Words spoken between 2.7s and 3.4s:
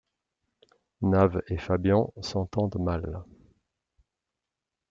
mal.